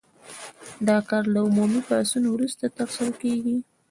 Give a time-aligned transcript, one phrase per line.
[0.87, 3.57] دا کار له عمومي پاڅون وروسته ترسره کیږي.